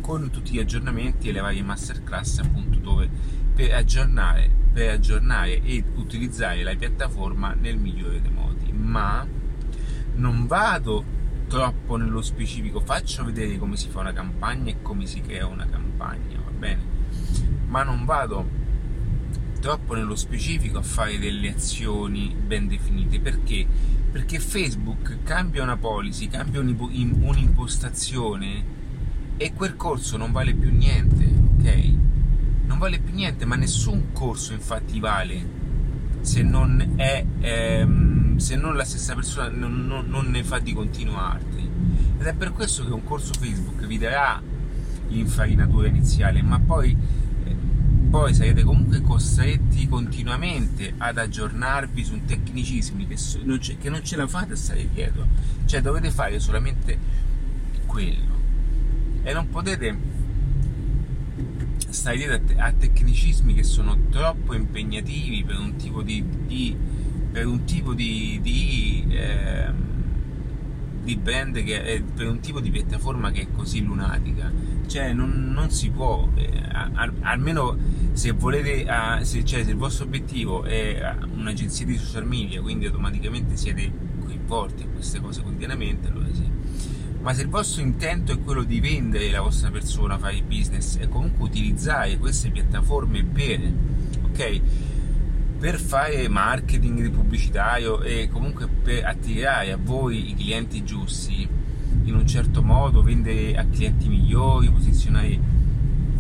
con 0.01 0.31
tutti 0.31 0.53
gli 0.53 0.59
aggiornamenti 0.59 1.29
e 1.29 1.33
le 1.33 1.41
varie 1.41 1.63
masterclass 1.63 2.39
appunto 2.39 2.79
dove 2.79 3.09
per 3.55 3.73
aggiornare, 3.73 4.51
per 4.73 4.91
aggiornare 4.91 5.63
e 5.63 5.85
utilizzare 5.95 6.63
la 6.63 6.75
piattaforma 6.75 7.55
nel 7.55 7.79
migliore 7.79 8.21
dei 8.21 8.33
modi, 8.33 8.73
ma 8.73 9.25
non 10.17 10.47
vado 10.47 11.19
troppo 11.47 11.97
nello 11.97 12.23
specifico, 12.23 12.81
faccio 12.81 13.25
vedere 13.25 13.59
come 13.59 13.77
si 13.77 13.89
fa 13.89 14.01
una 14.01 14.13
campagna 14.13 14.71
e 14.71 14.83
come 14.83 15.07
si 15.07 15.21
crea 15.21 15.47
una 15.47 15.67
campagna, 15.67 16.41
va 16.45 16.51
bene? 16.51 16.83
Ma 17.67 17.85
non 17.85 18.05
vado 18.05 18.59
troppo 19.61 19.95
nello 19.95 20.17
specifico 20.17 20.79
a 20.79 20.83
fare 20.83 21.19
delle 21.19 21.51
azioni 21.51 22.35
ben 22.35 22.67
definite 22.67 23.21
perché 23.21 23.67
perché 24.11 24.41
Facebook 24.41 25.19
cambia 25.23 25.63
una 25.63 25.77
policy, 25.77 26.29
cambia 26.29 26.61
un'impostazione 26.61 28.65
e 29.37 29.53
quel 29.53 29.77
corso 29.77 30.17
non 30.17 30.33
vale 30.33 30.53
più 30.53 30.73
niente, 30.73 31.25
ok? 31.25 31.93
Non 32.67 32.79
vale 32.79 32.99
più 32.99 33.15
niente, 33.15 33.45
ma 33.45 33.55
nessun 33.55 34.07
corso 34.13 34.53
infatti 34.53 34.99
vale 34.99 35.59
se 36.23 36.43
non 36.43 36.95
è 36.97 37.25
ehm, 37.41 38.37
se 38.37 38.57
non 38.57 38.75
la 38.75 38.85
stessa 38.85 39.15
persona 39.15 39.49
non, 39.49 39.87
non, 39.87 40.07
non 40.09 40.27
ne 40.27 40.43
fa 40.43 40.59
di 40.59 40.73
continuarti. 40.73 41.69
Ed 42.19 42.27
è 42.27 42.35
per 42.35 42.51
questo 42.51 42.85
che 42.85 42.93
un 42.93 43.05
corso 43.05 43.33
Facebook 43.39 43.87
vi 43.87 43.97
darà 43.97 44.43
l'infarinatura 45.09 45.87
iniziale, 45.87 46.43
ma 46.43 46.59
poi 46.59 46.97
poi 48.11 48.35
sarete 48.35 48.65
comunque 48.65 49.01
costretti 49.03 49.87
continuamente 49.87 50.95
ad 50.99 51.17
aggiornarvi 51.17 52.05
su 52.05 52.21
tecnicismi 52.25 53.07
che, 53.07 53.17
non 53.45 53.59
che 53.59 53.89
non 53.89 54.05
ce 54.05 54.17
la 54.17 54.27
fate 54.27 54.55
a 54.55 54.57
stare 54.57 54.89
dietro, 54.93 55.29
cioè 55.65 55.81
dovete 55.81 56.11
fare 56.11 56.41
solamente 56.41 56.99
quello. 57.87 58.39
E 59.23 59.33
non 59.33 59.49
potete 59.49 59.97
stare 61.89 62.17
dietro 62.17 62.35
a, 62.35 62.41
te- 62.41 62.57
a 62.57 62.73
tecnicismi 62.73 63.55
che 63.55 63.63
sono 63.63 63.97
troppo 64.11 64.55
impegnativi 64.55 65.45
per 65.45 65.59
un 65.59 65.77
tipo 65.77 66.03
di, 66.03 66.25
di 66.47 66.77
un 67.33 67.65
tipo 67.65 67.95
di, 67.95 68.41
di 68.43 69.07
eh, 69.09 69.73
brand 71.17 71.63
che 71.63 71.83
è 71.83 72.03
per 72.03 72.29
un 72.29 72.41
tipo 72.41 72.61
di 72.61 72.71
piattaforma 72.71 73.31
che 73.31 73.43
è 73.43 73.47
così 73.53 73.83
lunatica 73.83 74.51
cioè 74.91 75.13
non, 75.13 75.53
non 75.53 75.71
si 75.71 75.89
può 75.91 76.29
eh, 76.35 76.51
al, 76.73 77.13
almeno 77.21 77.77
se 78.13 78.33
volete 78.33 78.85
uh, 78.91 79.23
se, 79.23 79.45
cioè, 79.45 79.63
se 79.63 79.71
il 79.71 79.77
vostro 79.77 80.05
obiettivo 80.05 80.65
è 80.65 81.15
un'agenzia 81.33 81.87
di 81.87 81.97
social 81.97 82.27
media 82.27 82.61
quindi 82.61 82.87
automaticamente 82.87 83.57
siete 83.57 83.91
coinvolti 84.21 84.83
in 84.83 84.93
queste 84.93 85.21
cose 85.21 85.43
quotidianamente 85.43 86.09
allora 86.09 86.27
sì. 86.33 86.49
Ma 87.21 87.35
se 87.35 87.43
il 87.43 87.49
vostro 87.49 87.83
intento 87.83 88.33
è 88.33 88.41
quello 88.41 88.63
di 88.63 88.81
vendere 88.81 89.31
la 89.31 89.43
vostra 89.43 89.71
persona, 89.71 90.17
fare 90.17 90.43
business 90.43 90.97
e 90.99 91.07
comunque 91.07 91.45
utilizzare 91.45 92.17
queste 92.17 92.49
piattaforme 92.49 93.23
per, 93.23 93.61
ok, 94.25 94.61
per 95.59 95.79
fare 95.79 96.29
marketing 96.29 97.11
pubblicitario 97.11 98.01
e 98.01 98.31
comunque 98.33 98.67
per 98.69 99.05
attirare 99.05 99.71
a 99.71 99.77
voi 99.79 100.31
i 100.31 100.35
clienti 100.35 100.83
giusti 100.83 101.47
in 102.11 102.17
un 102.17 102.27
certo 102.27 102.63
modo, 102.63 103.03
vendere 103.03 103.57
a 103.57 103.65
clienti 103.65 104.09
migliori, 104.09 104.69
posizionare 104.71 105.39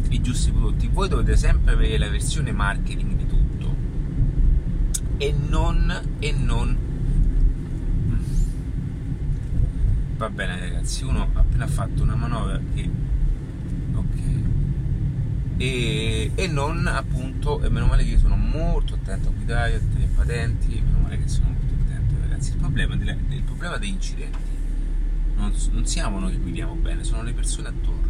i 0.09 0.21
giusti 0.21 0.51
prodotti, 0.51 0.89
voi 0.89 1.09
dovete 1.09 1.37
sempre 1.37 1.73
avere 1.75 1.99
la 1.99 2.09
versione 2.09 2.53
marketing 2.53 3.17
di 3.17 3.27
tutto. 3.27 3.75
E 5.19 5.35
non, 5.49 6.17
e 6.19 6.33
non. 6.33 6.89
Va 10.17 10.29
bene 10.29 10.59
ragazzi 10.59 11.05
uno 11.05 11.23
ha 11.33 11.41
appena 11.41 11.67
fatto 11.67 12.03
una 12.03 12.15
manovra 12.15 12.61
che 12.75 13.09
e, 15.57 16.31
e, 16.35 16.47
non 16.47 16.87
appunto, 16.87 17.63
e 17.63 17.69
meno 17.69 17.85
male 17.85 18.03
che 18.03 18.13
io 18.13 18.19
sono 18.19 18.35
molto 18.35 18.95
attento 18.95 19.29
a 19.29 19.33
guidare, 19.33 19.75
a 19.75 19.81
le 19.99 20.09
patenti, 20.15 20.83
meno 20.83 21.01
male 21.01 21.19
che 21.19 21.29
sono 21.29 21.49
molto 21.49 21.75
attento 21.85 22.15
ragazzi. 22.19 22.53
Il 22.53 22.57
problema, 22.57 22.97
delle, 22.97 23.19
il 23.29 23.43
problema 23.43 23.77
degli 23.77 23.91
incidenti 23.91 24.50
non, 25.41 25.53
non, 25.73 25.87
siamo 25.87 26.19
noi 26.19 26.33
che 26.33 26.39
guidiamo 26.39 26.75
bene, 26.75 27.05
sono 27.05 27.23
le 27.23 27.33
persone 27.33 27.69
attorno. 27.69 28.09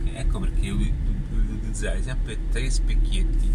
Okay? 0.00 0.14
Ecco 0.16 0.40
perché 0.40 0.70
utilizzare 0.70 2.02
sempre 2.02 2.38
tre 2.50 2.68
specchietti, 2.68 3.50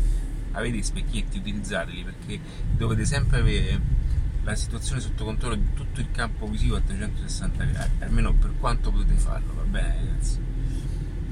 avete 0.53 0.77
i 0.77 0.84
specchietti, 0.84 1.38
utilizzateli 1.38 2.03
perché 2.03 2.39
dovete 2.75 3.05
sempre 3.05 3.39
avere 3.39 3.96
la 4.43 4.55
situazione 4.55 5.01
sotto 5.01 5.25
controllo 5.25 5.55
di 5.55 5.74
tutto 5.74 6.00
il 6.00 6.10
campo 6.12 6.48
visivo 6.48 6.77
a 6.77 6.81
360 6.81 7.63
gradi, 7.65 8.03
almeno 8.03 8.34
per 8.34 8.53
quanto 8.60 8.91
potete 8.91 9.13
farlo, 9.15 9.53
va 9.53 9.63
bene 9.63 9.96
ragazzi? 9.96 10.39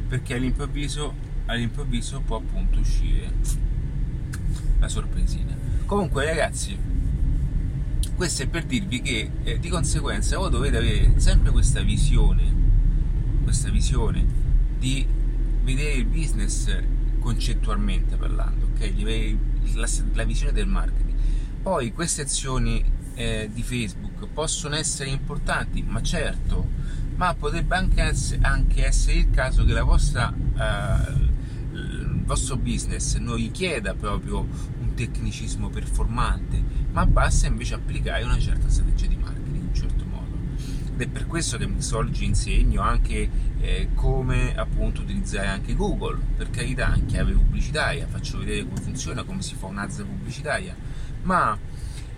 Perché 0.08 0.36
all'improvviso 0.36 1.34
all'improvviso 1.46 2.22
può 2.22 2.38
appunto 2.38 2.80
uscire 2.80 3.32
la 4.80 4.88
sorpresina. 4.88 5.56
Comunque 5.86 6.26
ragazzi, 6.26 6.78
questo 8.16 8.44
è 8.44 8.48
per 8.48 8.66
dirvi 8.66 9.02
che 9.02 9.30
eh, 9.44 9.60
di 9.60 9.70
conseguenza 9.70 10.38
voi 10.38 10.50
dovete 10.50 10.78
avere 10.78 11.14
sempre 11.18 11.52
questa 11.52 11.82
visione, 11.82 12.54
questa 13.44 13.70
visione 13.70 14.26
di 14.78 15.06
vedere 15.64 15.94
il 15.96 16.06
business 16.06 16.74
concettualmente 17.20 18.16
parlando, 18.16 18.70
ok? 18.74 19.36
La, 19.74 19.88
la 20.14 20.24
visione 20.24 20.54
del 20.54 20.68
marketing. 20.68 21.14
Poi 21.62 21.92
queste 21.92 22.22
azioni 22.22 22.84
eh, 23.16 23.50
di 23.52 23.64
Facebook 23.64 24.28
possono 24.34 24.76
essere 24.76 25.10
importanti, 25.10 25.84
ma 25.84 26.02
certo, 26.02 26.68
ma 27.16 27.34
potrebbe 27.34 27.76
anche 27.76 28.02
essere, 28.02 28.42
anche 28.44 28.86
essere 28.86 29.18
il 29.18 29.30
caso 29.32 29.66
che 29.66 29.74
la 29.74 29.84
vostra 29.84 30.34
eh, 30.34 31.34
vostro 32.26 32.58
business 32.58 33.18
non 33.18 33.36
richieda 33.36 33.94
proprio 33.94 34.48
tecnicismo 34.96 35.70
performante, 35.70 36.64
ma 36.92 37.06
basta 37.06 37.48
invece 37.48 37.76
applicare 37.76 38.24
una 38.24 38.40
certa 38.40 38.70
strategia 38.70 39.08
di 39.08 39.18
marketing 39.18 39.56
in 39.56 39.68
un 39.68 39.74
certo 39.74 40.06
modo. 40.06 40.38
Ed 40.94 41.02
è 41.02 41.08
per 41.08 41.28
questo 41.28 41.58
che 41.58 41.70
oggi 41.94 42.26
insegno 42.26 42.82
anche 42.82 43.30
eh, 43.60 43.90
come 43.94 44.56
appunto 44.56 45.02
utilizzare 45.02 45.48
anche 45.48 45.76
Google, 45.76 46.18
per 46.36 46.50
carità 46.50 46.88
anche 46.88 47.06
chiave 47.06 47.34
pubblicitaria, 47.34 48.08
faccio 48.08 48.40
vedere 48.40 48.64
come 48.64 48.82
funziona, 48.82 49.24
come 49.24 49.42
si 49.42 49.56
fa 49.56 49.68
un'azza 49.68 50.04
pubblicitaria, 50.04 50.76
ma 51.24 51.58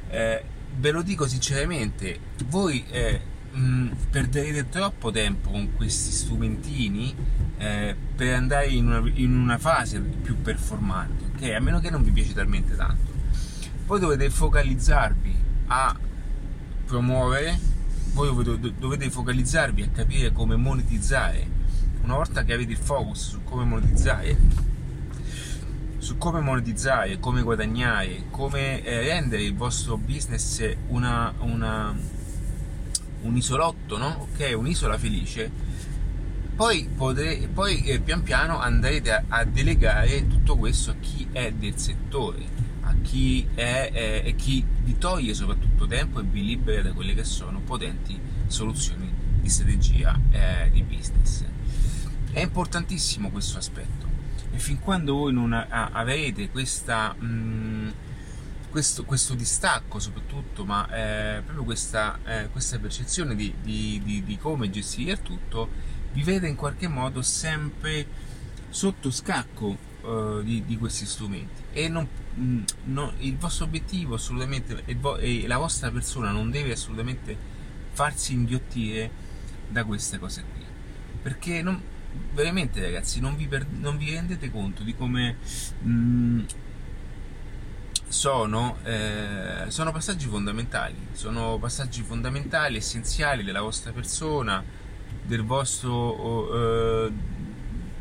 eh, 0.09 0.43
ve 0.77 0.91
lo 0.91 1.01
dico 1.01 1.27
sinceramente, 1.27 2.19
voi 2.45 2.83
eh, 2.89 3.19
mh, 3.51 3.89
perderete 4.11 4.69
troppo 4.69 5.11
tempo 5.11 5.49
con 5.49 5.73
questi 5.73 6.11
strumentini 6.11 7.15
eh, 7.57 7.95
per 8.15 8.33
andare 8.35 8.67
in 8.67 8.87
una, 8.87 9.11
in 9.13 9.35
una, 9.35 9.57
fase 9.57 9.99
più 9.99 10.39
performante, 10.41 11.26
ok? 11.37 11.53
A 11.53 11.59
meno 11.59 11.79
che 11.79 11.91
non 11.91 12.03
vi 12.03 12.11
piace 12.11 12.33
talmente 12.33 12.75
tanto. 12.75 13.11
Poi 13.85 13.99
dovete 13.99 14.29
focalizzarvi 14.29 15.35
a 15.67 15.95
promuovere, 16.85 17.59
voi 18.13 18.73
dovete 18.77 19.09
focalizzarvi 19.09 19.83
a 19.83 19.89
capire 19.89 20.31
come 20.31 20.55
monetizzare. 20.55 21.55
Una 22.01 22.15
volta 22.15 22.43
che 22.43 22.53
avete 22.53 22.71
il 22.71 22.77
focus 22.77 23.29
su 23.29 23.43
come 23.43 23.65
monetizzare, 23.65 24.37
su 25.99 26.17
come 26.17 26.39
monetizzare, 26.39 27.19
come 27.19 27.41
guadagnare, 27.43 28.23
come 28.31 28.83
eh, 28.83 29.01
rendere 29.01 29.43
il 29.43 29.55
vostro 29.55 29.97
business 29.97 30.63
una, 30.87 31.33
una, 31.39 31.93
un 33.21 33.35
isolotto, 33.35 33.97
no? 33.97 34.27
ok? 34.31 34.53
Un'isola 34.55 34.97
felice, 34.97 35.51
poi, 36.57 36.89
potrete, 36.93 37.47
poi 37.49 37.83
eh, 37.83 37.99
pian 37.99 38.23
piano 38.23 38.57
andrete 38.59 39.11
a, 39.11 39.23
a, 39.27 39.43
delegare 39.45 40.27
tutto 40.27 40.57
questo 40.57 40.89
a 40.89 40.95
chi 40.99 41.27
è 41.31 41.51
del 41.51 41.77
settore, 41.77 42.43
a 42.81 42.95
chi 43.03 43.47
è 43.53 43.91
eh, 43.93 44.21
e 44.25 44.35
chi 44.35 44.65
vi 44.81 44.97
toglie 44.97 45.35
soprattutto 45.35 45.85
tempo 45.85 46.19
e 46.19 46.23
vi 46.23 46.43
libera 46.43 46.81
da 46.81 46.93
quelle 46.93 47.13
che 47.13 47.23
sono 47.23 47.59
potenti 47.59 48.19
soluzioni 48.47 49.07
di 49.39 49.47
strategia 49.49 50.19
eh, 50.31 50.71
di 50.71 50.81
business. 50.81 51.43
È 52.31 52.41
importantissimo 52.41 53.29
questo 53.29 53.59
aspetto 53.59 54.07
e 54.51 54.57
fin 54.57 54.79
quando 54.79 55.13
voi 55.13 55.33
non 55.33 55.53
avrete 55.53 56.49
questa, 56.49 57.13
mh, 57.13 57.25
mm, 57.25 57.89
questo, 58.71 59.05
questo, 59.05 59.35
distacco 59.35 59.99
soprattutto, 59.99 60.65
ma 60.65 60.89
eh, 60.89 61.41
proprio 61.43 61.65
questa, 61.65 62.17
eh, 62.25 62.49
questa 62.51 62.79
percezione 62.79 63.35
di, 63.35 63.53
di, 63.61 64.01
di, 64.03 64.23
di, 64.23 64.37
come 64.39 64.71
gestire 64.71 65.11
il 65.11 65.21
tutto, 65.21 65.95
vivete 66.17 66.47
in 66.47 66.55
qualche 66.55 66.87
modo 66.87 67.21
sempre 67.21 68.07
sotto 68.69 69.11
scacco 69.11 69.77
eh, 70.03 70.63
di, 70.65 70.77
questi 70.77 71.05
strumenti. 71.05 71.61
E 71.73 71.87
non, 71.87 72.07
mh, 72.33 72.41
mm, 72.41 72.63
no, 72.85 73.13
il 73.19 73.37
vostro 73.37 73.65
obiettivo 73.65 74.15
assolutamente 74.15 74.81
e, 74.85 74.95
vo- 74.95 75.17
e 75.17 75.45
la 75.45 75.57
vostra 75.57 75.91
persona 75.91 76.31
non 76.31 76.49
deve 76.49 76.71
assolutamente 76.71 77.37
farsi 77.91 78.33
inghiottire 78.33 79.11
da 79.69 79.83
queste 79.83 80.17
cose 80.17 80.43
qui. 80.51 80.65
Perché 81.21 81.61
non, 81.61 81.79
veramente 82.33 82.81
ragazzi 82.81 83.19
non 83.19 83.35
vi, 83.35 83.47
per, 83.47 83.67
non 83.67 83.97
vi, 83.97 84.11
rendete 84.11 84.49
conto 84.49 84.81
di 84.81 84.95
come 84.95 85.37
mh, 85.81 85.89
mm, 85.89 86.43
sono, 88.07 88.77
eh, 88.83 89.65
sono 89.67 89.91
passaggi 89.91 90.25
fondamentali. 90.25 90.95
Sono 91.11 91.59
passaggi 91.59 92.01
fondamentali 92.01 92.77
essenziali 92.77 93.43
della 93.43 93.61
vostra 93.61 93.91
persona 93.91 94.85
del 95.27 95.43
vostro 95.43 97.05
eh, 97.05 97.11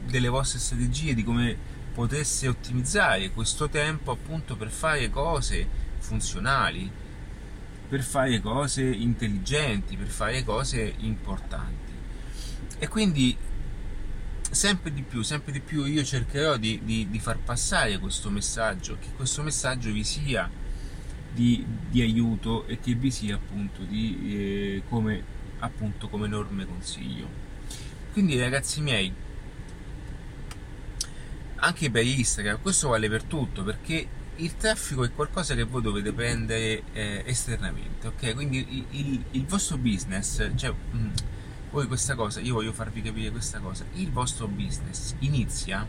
delle 0.07 0.29
vostre 0.29 0.59
strategie 0.59 1.15
di 1.15 1.25
come 1.25 1.57
potesse 1.93 2.49
ottimizzare 2.49 3.31
questo 3.31 3.69
tempo 3.69 4.13
appunto 4.13 4.57
per 4.57 4.71
fare 4.71 5.11
cose 5.11 5.67
funzionali 5.99 6.91
per 7.89 8.03
fare 8.03 8.41
cose 8.41 8.83
intelligenti 8.85 9.97
per 9.97 10.09
fare 10.09 10.45
cose 10.45 10.95
importanti. 10.99 11.93
E 12.79 12.89
quindi 12.89 13.37
sempre 14.51 14.93
di 14.93 15.03
più, 15.03 15.23
sempre 15.23 15.53
di 15.53 15.61
più 15.61 15.85
io 15.85 16.03
cercherò 16.03 16.57
di, 16.57 16.81
di, 16.85 17.09
di 17.11 17.19
far 17.19 17.39
passare 17.39 17.99
questo 17.99 18.31
messaggio, 18.31 18.97
che 18.99 19.09
questo 19.15 19.43
messaggio 19.43 19.91
vi 19.93 20.05
sia 20.05 20.51
di, 21.33 21.65
di 21.91 22.01
aiuto 22.01 22.67
e 22.67 22.81
che 22.81 22.95
vi 22.95 23.11
sia 23.11 23.37
appunto 23.37 23.83
di, 23.83 24.19
eh, 24.35 24.83
come, 24.89 25.23
appunto 25.61 26.09
come 26.09 26.27
enorme 26.27 26.67
consiglio. 26.67 27.29
Quindi 28.13 28.39
ragazzi 28.39 28.81
miei, 28.81 29.13
anche 31.57 31.91
per 31.91 32.05
Instagram, 32.05 32.61
questo 32.61 32.89
vale 32.89 33.09
per 33.09 33.25
tutto 33.25 33.63
perché 33.63 34.09
il 34.37 34.57
traffico 34.57 35.05
è 35.05 35.13
qualcosa 35.13 35.55
che 35.55 35.65
voi 35.65 35.83
dovete 35.83 36.13
prendere 36.13 36.83
eh, 36.93 37.23
esternamente, 37.27 38.07
ok? 38.09 38.35
Quindi 38.35 38.67
il, 38.69 38.85
il, 38.91 39.25
il 39.33 39.47
vostro 39.47 39.79
business, 39.79 40.51
cioè, 40.57 40.71
mh, 40.71 40.97
mm, 40.97 41.11
voi 41.71 41.87
questa 41.87 42.15
cosa, 42.15 42.41
io 42.41 42.55
voglio 42.55 42.73
farvi 42.73 43.03
capire 43.03 43.31
questa 43.31 43.59
cosa, 43.61 43.85
il 43.95 44.11
vostro 44.11 44.47
business 44.47 45.15
inizia 45.21 45.87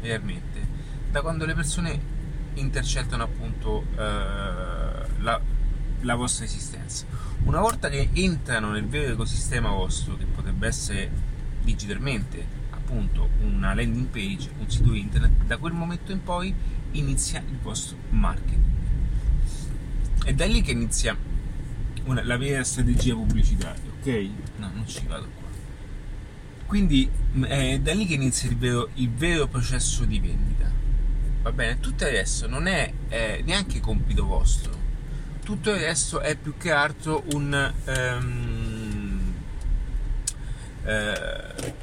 realmente 0.00 0.82
da 1.10 1.22
quando 1.22 1.46
le 1.46 1.54
persone 1.54 2.00
intercettano 2.54 3.22
appunto 3.22 3.84
eh, 3.92 3.96
la, 5.18 5.40
la 6.04 6.14
vostra 6.14 6.44
esistenza. 6.44 7.06
Una 7.44 7.60
volta 7.60 7.88
che 7.88 8.08
entrano 8.12 8.70
nel 8.70 8.86
vero 8.86 9.12
ecosistema 9.12 9.70
vostro, 9.70 10.16
che 10.16 10.24
potrebbe 10.24 10.66
essere 10.66 11.10
digitalmente 11.62 12.62
appunto 12.70 13.30
una 13.42 13.74
landing 13.74 14.06
page, 14.06 14.50
un 14.58 14.70
sito 14.70 14.92
internet, 14.92 15.44
da 15.44 15.56
quel 15.56 15.72
momento 15.72 16.12
in 16.12 16.22
poi 16.22 16.54
inizia 16.92 17.42
il 17.48 17.58
vostro 17.58 17.96
marketing. 18.10 18.62
È 20.24 20.32
da 20.32 20.46
lì 20.46 20.62
che 20.62 20.70
inizia 20.70 21.16
una, 22.04 22.22
la 22.22 22.36
vera 22.36 22.62
strategia 22.62 23.14
pubblicitaria 23.14 23.92
ok? 24.04 24.28
No, 24.58 24.70
non 24.74 24.86
ci 24.86 25.06
vado 25.06 25.28
qua. 25.34 25.48
Quindi 26.66 27.08
è 27.42 27.78
da 27.80 27.94
lì 27.94 28.06
che 28.06 28.14
inizia 28.14 28.50
il 28.50 28.56
vero, 28.56 28.90
il 28.94 29.10
vero 29.10 29.46
processo 29.46 30.04
di 30.04 30.20
vendita. 30.20 30.70
Va 31.42 31.52
bene? 31.52 31.80
Tutto 31.80 32.04
resto 32.04 32.46
non 32.46 32.66
è 32.66 32.92
eh, 33.08 33.42
neanche 33.44 33.80
compito 33.80 34.26
vostro. 34.26 34.83
Tutto 35.44 35.74
resto 35.74 36.20
è 36.20 36.36
più 36.36 36.56
che 36.56 36.72
altro 36.72 37.22
un... 37.34 37.74
Um, 37.86 39.34
eh, 40.84 41.74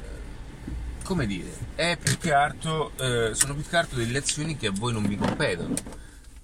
come 1.04 1.26
dire, 1.26 1.52
è 1.76 1.96
più 1.96 2.18
che 2.18 2.32
altro, 2.32 2.90
eh, 2.98 3.34
sono 3.34 3.54
più 3.54 3.64
che 3.64 3.76
altro 3.76 3.98
delle 3.98 4.18
azioni 4.18 4.56
che 4.56 4.66
a 4.66 4.72
voi 4.72 4.92
non 4.92 5.06
vi 5.06 5.16
competono. 5.16 5.74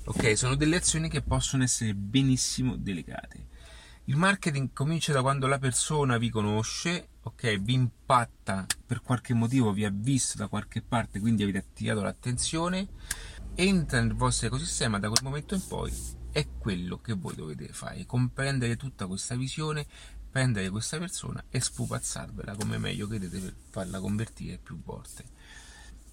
Ok, 0.04 0.38
sono 0.38 0.54
delle 0.54 0.76
azioni 0.76 1.09
che 1.09 1.22
possono 1.22 1.64
essere 1.64 1.92
benissimo 1.92 2.76
delegate. 2.76 3.46
Il 4.04 4.16
marketing 4.16 4.72
comincia 4.72 5.12
da 5.12 5.20
quando 5.20 5.48
la 5.48 5.59
persona 5.59 6.18
vi 6.18 6.31
conosce, 6.31 7.09
ok, 7.22 7.59
vi 7.59 7.72
impatta 7.72 8.64
per 8.87 9.02
qualche 9.02 9.35
motivo, 9.35 9.72
vi 9.72 9.85
ha 9.85 9.90
visto 9.92 10.38
da 10.38 10.46
qualche 10.46 10.83
parte, 10.83 11.18
quindi 11.18 11.42
avete 11.42 11.59
attirato 11.59 12.00
l'attenzione, 12.00 12.87
entra 13.57 14.00
nel 14.00 14.14
vostro 14.14 14.46
ecosistema, 14.46 15.00
da 15.00 15.09
quel 15.09 15.24
momento 15.24 15.54
in 15.54 15.66
poi 15.66 15.92
è 16.31 16.47
quello 16.59 17.01
che 17.01 17.14
voi 17.14 17.35
dovete 17.35 17.69
fare, 17.69 18.07
comprendere 18.07 18.77
tutta 18.77 19.07
questa 19.07 19.35
visione, 19.37 19.87
prendere 20.31 20.71
questa 20.71 20.99
persona 20.99 21.43
e 21.51 21.61
spupazzarvela 21.61 22.55
come 22.57 22.79
meglio 22.79 23.07
credete 23.07 23.38
per 23.38 23.55
farla 23.71 24.01
convertire 24.01 24.59
più 24.59 24.81
volte. 24.83 25.25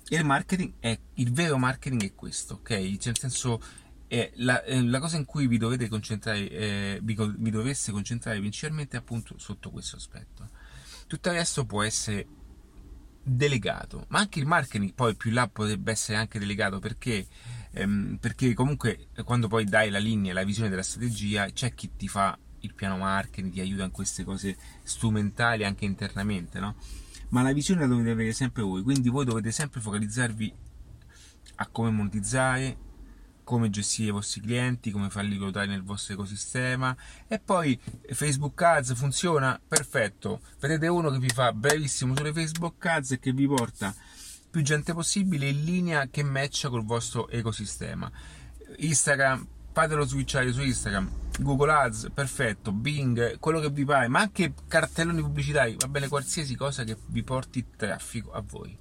Il 0.09 0.23
marketing 0.23 0.73
è, 0.79 0.97
il 1.15 1.31
vero 1.31 1.57
marketing 1.57 2.03
è 2.03 2.13
questo, 2.13 2.55
ok? 2.55 2.69
Cioè, 2.69 2.99
nel 3.05 3.17
senso 3.17 3.61
e 4.07 4.31
la, 4.35 4.63
eh, 4.63 4.83
la, 4.83 4.99
cosa 4.99 5.17
in 5.17 5.25
cui 5.25 5.47
vi 5.47 5.57
dovete 5.57 5.87
concentrare, 5.87 6.49
eh, 6.49 6.99
vi, 7.01 7.17
vi 7.37 7.49
dovreste 7.49 7.91
concentrare 7.91 8.39
principalmente 8.39 8.97
appunto 8.97 9.35
sotto 9.39 9.71
questo 9.71 9.95
aspetto. 9.95 10.49
Tutto 11.07 11.29
il 11.29 11.35
resto 11.35 11.65
può 11.65 11.81
essere 11.81 12.27
delegato, 13.23 14.05
ma 14.09 14.19
anche 14.19 14.39
il 14.39 14.45
marketing 14.45 14.93
poi 14.93 15.15
più 15.15 15.31
là 15.31 15.47
potrebbe 15.47 15.91
essere 15.91 16.17
anche 16.19 16.37
delegato 16.37 16.77
perché, 16.79 17.25
ehm, 17.75 18.17
perché 18.19 18.53
comunque 18.53 19.07
quando 19.23 19.47
poi 19.47 19.65
dai 19.65 19.89
la 19.89 19.99
linea, 19.99 20.33
la 20.33 20.43
visione 20.43 20.69
della 20.69 20.81
strategia, 20.81 21.49
c'è 21.51 21.73
chi 21.73 21.91
ti 21.95 22.07
fa 22.07 22.37
il 22.61 22.73
piano 22.73 22.97
marketing, 22.97 23.51
ti 23.51 23.59
aiuta 23.59 23.83
in 23.83 23.91
queste 23.91 24.23
cose 24.23 24.57
strumentali 24.83 25.63
anche 25.63 25.85
internamente, 25.85 26.59
no? 26.59 26.75
Ma 27.29 27.41
la 27.41 27.53
visione 27.53 27.81
la 27.81 27.87
dovete 27.87 28.11
avere 28.11 28.33
sempre 28.33 28.63
voi, 28.63 28.81
quindi 28.81 29.09
voi 29.09 29.25
dovete 29.25 29.51
sempre 29.51 29.81
focalizzarvi 29.81 30.53
a 31.57 31.67
come 31.67 31.89
monetizzare, 31.89 32.77
come 33.43 33.69
gestire 33.69 34.09
i 34.09 34.11
vostri 34.11 34.41
clienti, 34.41 34.91
come 34.91 35.09
farli 35.09 35.37
ruotare 35.37 35.67
nel 35.67 35.83
vostro 35.83 36.15
ecosistema 36.15 36.95
e 37.27 37.39
poi 37.39 37.79
Facebook 38.09 38.59
Ads 38.61 38.95
funziona 38.95 39.59
perfetto. 39.65 40.41
Vedete 40.59 40.87
uno 40.87 41.11
che 41.11 41.19
vi 41.19 41.29
fa 41.29 41.53
bravissimo 41.53 42.15
sulle 42.15 42.33
Facebook 42.33 42.83
Ads 42.83 43.11
e 43.11 43.19
che 43.19 43.31
vi 43.31 43.45
porta 43.47 43.93
più 44.55 44.63
gente 44.63 44.93
possibile 44.93 45.49
in 45.49 45.65
linea 45.65 46.07
che 46.07 46.23
matcha 46.23 46.69
col 46.69 46.85
vostro 46.85 47.27
ecosistema. 47.27 48.09
Instagram, 48.77 49.45
fatelo 49.73 50.05
switchare 50.05 50.53
su 50.53 50.61
Instagram, 50.61 51.11
Google 51.41 51.73
Ads, 51.73 52.11
perfetto, 52.13 52.71
Bing, 52.71 53.37
quello 53.39 53.59
che 53.59 53.69
vi 53.69 53.83
pare, 53.83 54.07
ma 54.07 54.19
anche 54.19 54.53
cartelloni 54.65 55.19
pubblicitari, 55.19 55.75
va 55.77 55.89
bene 55.89 56.07
qualsiasi 56.07 56.55
cosa 56.55 56.85
che 56.85 56.95
vi 57.07 57.21
porti 57.21 57.65
traffico 57.75 58.31
a 58.31 58.41
voi. 58.47 58.77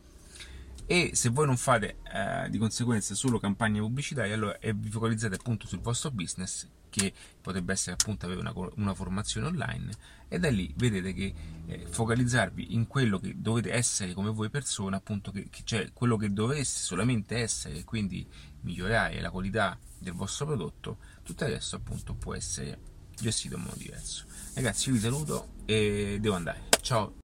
E 0.87 1.11
se 1.15 1.31
voi 1.31 1.47
non 1.47 1.57
fate 1.57 1.97
eh, 2.05 2.49
di 2.51 2.59
conseguenza 2.59 3.17
solo 3.17 3.41
campagne 3.41 3.81
pubblicitarie 3.81 4.33
allora 4.33 4.57
e 4.61 4.73
vi 4.75 4.91
focalizzate 4.91 5.35
appunto 5.35 5.67
sul 5.67 5.81
vostro 5.81 6.13
business 6.13 6.69
che 6.95 7.13
potrebbe 7.41 7.73
essere 7.73 7.97
appunto 7.99 8.27
avere 8.27 8.39
una, 8.39 8.53
una 8.77 8.95
formazione 8.95 9.49
online 9.49 9.91
e 10.29 10.39
da 10.39 10.49
lì 10.49 10.73
vedete 10.77 11.13
che 11.13 11.35
eh, 11.67 11.87
focalizzarvi 11.89 12.73
in 12.75 12.87
quello 12.87 13.19
che 13.19 13.35
dovete 13.37 13.73
essere 13.73 14.13
come 14.13 14.31
voi 14.31 14.49
persona 14.49 14.99
appunto 14.99 15.33
che, 15.33 15.49
che, 15.51 15.63
cioè 15.65 15.91
quello 15.93 16.17
che 16.17 16.33
dovreste 16.33 16.83
solamente 16.83 17.37
essere 17.39 17.79
e 17.79 17.85
quindi 17.85 18.25
migliorare 18.61 19.21
la 19.21 19.31
qualità 19.31 19.77
del 19.99 20.13
vostro 20.13 20.47
prodotto 20.47 20.99
tutto 21.25 21.45
il 21.45 21.51
resto 21.51 21.75
appunto 21.75 22.15
può 22.15 22.33
essere 22.33 22.79
gestito 23.21 23.57
in 23.57 23.63
modo 23.63 23.77
diverso. 23.77 24.25
Ragazzi 24.55 24.93
vi 24.93 25.01
saluto 25.01 25.49
e 25.65 26.19
devo 26.21 26.37
andare. 26.37 26.69
Ciao 26.81 27.23